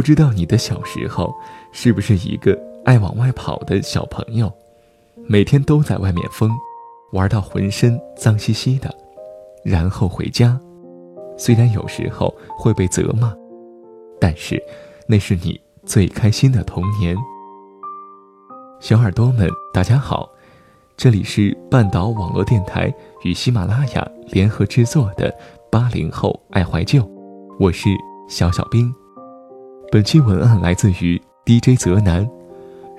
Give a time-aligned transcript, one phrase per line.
[0.00, 1.30] 不知道你的小时候
[1.72, 4.50] 是不是一个爱往外跑的小朋友，
[5.28, 6.50] 每天都在外面疯，
[7.12, 8.90] 玩到浑身脏兮兮的，
[9.62, 10.58] 然后回家。
[11.36, 13.34] 虽然有时候会被责骂，
[14.18, 14.58] 但是
[15.06, 17.14] 那是你最开心的童年。
[18.80, 20.26] 小耳朵们，大家好，
[20.96, 22.90] 这里是半岛网络电台
[23.22, 25.30] 与喜马拉雅联合制作的
[25.70, 27.02] 《八零后爱怀旧》，
[27.58, 27.90] 我是
[28.30, 28.90] 小小兵。
[29.92, 32.24] 本期文案来自于 DJ 泽南。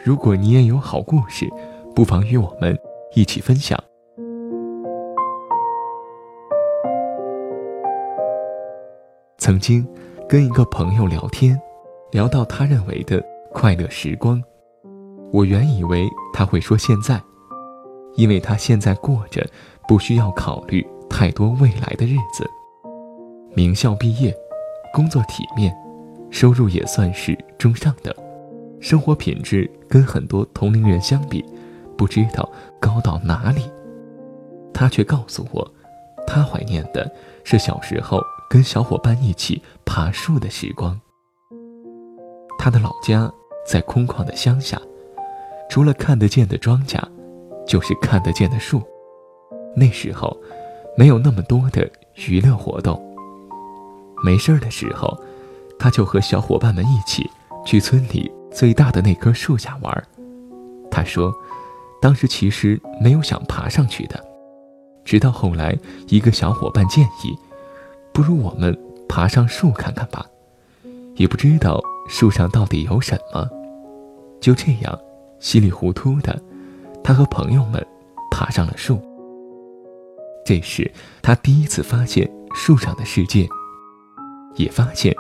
[0.04, 1.50] 如果你也有好故事，
[1.96, 2.78] 不妨与我们
[3.16, 3.82] 一起分享。
[9.38, 9.88] 曾经
[10.28, 11.58] 跟一个朋友聊天，
[12.12, 14.44] 聊到他认为的快乐时光，
[15.32, 17.22] 我原以为他会说现在，
[18.16, 19.48] 因为他现在过着
[19.88, 22.46] 不需要考虑太多未来的日子，
[23.56, 24.36] 名校毕业，
[24.94, 25.74] 工作体面。
[26.32, 28.16] 收入也算是中上的，
[28.80, 31.46] 生活品质跟很多同龄人相比，
[31.98, 33.70] 不知道高到哪里。
[34.74, 35.72] 他却告诉我，
[36.26, 37.12] 他怀念的
[37.44, 41.00] 是小时候跟小伙伴一起爬树的时光。
[42.58, 43.32] 他的老家
[43.68, 44.82] 在空旷的乡下，
[45.70, 47.00] 除了看得见的庄稼，
[47.68, 48.82] 就是看得见的树。
[49.76, 50.36] 那时候，
[50.98, 53.00] 没有那么多的娱乐活动。
[54.24, 55.16] 没事儿的时候。
[55.82, 57.28] 他就和小伙伴们一起
[57.66, 60.08] 去村里最大的那棵树下玩。
[60.92, 61.34] 他说，
[62.00, 64.24] 当时其实没有想爬上去的，
[65.04, 65.76] 直到后来
[66.08, 67.36] 一个小伙伴建议，
[68.14, 68.78] 不如我们
[69.10, 70.24] 爬上树看看吧。
[71.16, 73.50] 也不知道树上到底有什么，
[74.40, 75.00] 就这样
[75.40, 76.40] 稀里糊涂的，
[77.04, 77.84] 他和朋友们
[78.30, 79.02] 爬上了树。
[80.46, 80.92] 这是
[81.24, 83.50] 他第一次发现树上的世界，
[84.58, 85.12] 也发现。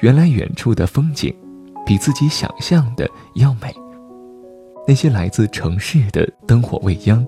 [0.00, 1.34] 原来远处的风景，
[1.86, 3.74] 比自己想象的要美。
[4.86, 7.26] 那些来自城市的灯火未央，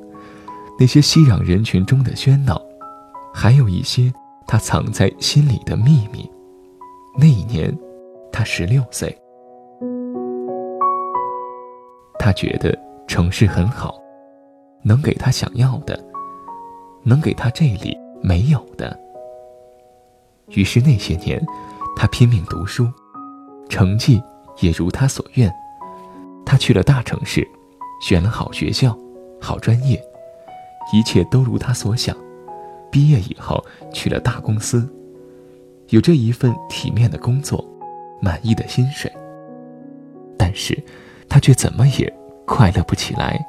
[0.79, 2.61] 那些熙攘人群中的喧闹，
[3.33, 4.13] 还有一些
[4.47, 6.31] 他藏在心里的秘密。
[7.19, 7.77] 那一年，
[8.31, 9.17] 他十六岁。
[12.19, 13.99] 他觉得城市很好，
[14.83, 15.99] 能给他想要的，
[17.03, 18.97] 能给他这里没有的。
[20.51, 21.43] 于是那些年。
[22.01, 22.89] 他拼命读书，
[23.69, 24.23] 成绩
[24.61, 25.53] 也如他所愿。
[26.47, 27.45] 他去了大城市，
[28.01, 28.97] 选了好学校、
[29.41, 30.01] 好专业，
[30.93, 32.17] 一切都如他所想。
[32.89, 34.89] 毕业以后去了大公司，
[35.89, 37.69] 有着一份体面的工作，
[38.23, 39.13] 满意的薪水。
[40.39, 40.81] 但是，
[41.29, 42.11] 他却怎么也
[42.47, 43.45] 快乐不起来。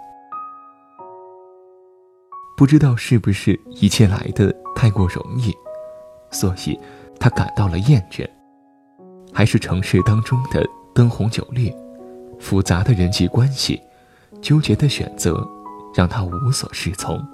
[2.57, 5.55] 不知道是不是一切来的太过容易，
[6.31, 6.77] 所以
[7.19, 8.27] 他感到了厌倦。
[9.39, 11.73] 还是城市当中的灯红酒绿，
[12.41, 13.81] 复杂的人际关系，
[14.41, 15.47] 纠结的选择，
[15.95, 17.25] 让他无所适从。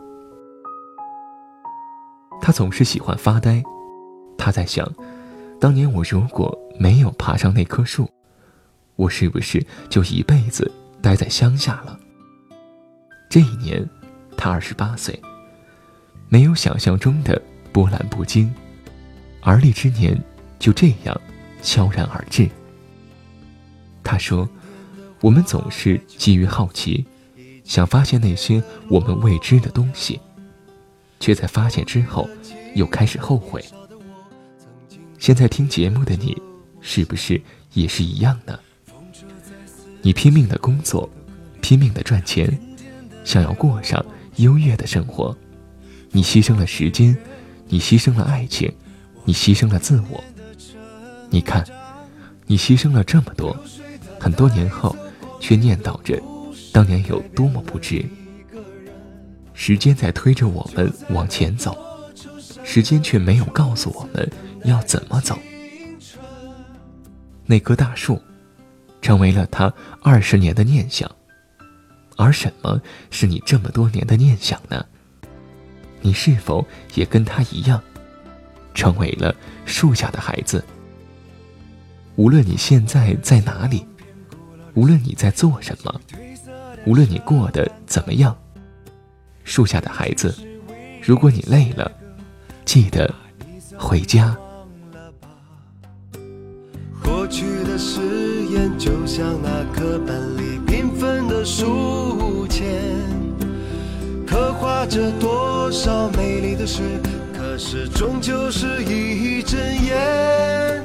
[2.39, 3.63] 他总是喜欢发呆，
[4.37, 4.87] 他在想，
[5.59, 8.07] 当年我如果没有爬上那棵树，
[8.97, 11.99] 我是不是就一辈子待在乡下了？
[13.31, 13.83] 这一年，
[14.37, 15.19] 他二十八岁，
[16.29, 17.41] 没有想象中的
[17.73, 18.53] 波澜不惊，
[19.41, 20.15] 而立之年
[20.59, 21.19] 就这样。
[21.65, 22.47] 悄然而至。
[24.03, 24.47] 他说
[25.19, 27.03] ：“我们总是基于好奇，
[27.63, 30.21] 想发现那些我们未知的东西，
[31.19, 32.29] 却在发现之后
[32.75, 33.65] 又开始后悔。
[35.17, 36.39] 现在听节目的你，
[36.81, 37.41] 是不是
[37.73, 38.59] 也是一样呢？
[40.03, 41.09] 你拼命的工作，
[41.61, 42.55] 拼命的赚钱，
[43.23, 45.35] 想要过上优越的生活，
[46.11, 47.17] 你牺牲了时间，
[47.67, 48.71] 你牺牲了爱情，
[49.23, 50.23] 你牺牲了自我。”
[51.29, 51.65] 你看，
[52.45, 53.55] 你牺牲了这么多，
[54.19, 54.95] 很多年后，
[55.39, 56.21] 却念叨着
[56.71, 58.05] 当年有多么不值。
[59.53, 61.77] 时间在推着我们往前走，
[62.63, 64.29] 时间却没有告诉我们
[64.63, 65.37] 要怎么走。
[67.45, 68.21] 那棵大树，
[69.01, 71.09] 成为了他二十年的念想，
[72.17, 72.81] 而什么
[73.11, 74.85] 是你这么多年的念想呢？
[76.01, 77.81] 你是否也跟他一样，
[78.73, 79.33] 成为了
[79.65, 80.63] 树下的孩子？
[82.15, 83.85] 无论你现在在哪里，
[84.73, 86.01] 无论你在做什么，
[86.85, 88.35] 无论你过得怎么样，
[89.43, 90.33] 树下的孩子，
[91.01, 91.91] 如果你累了，
[92.63, 93.13] 记得
[93.77, 94.35] 回家。
[97.03, 97.99] 过去的誓
[98.45, 102.65] 言，就像那课本里缤纷的书签，
[104.25, 106.81] 刻画着多少美丽的诗，
[107.37, 110.84] 可是终究是一阵烟。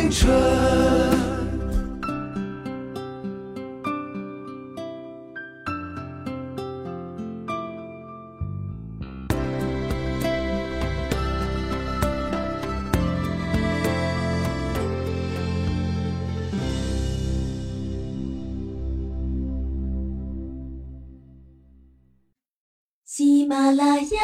[23.51, 24.19] 马拉雅，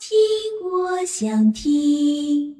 [0.00, 0.18] 听
[0.68, 2.59] 我想听。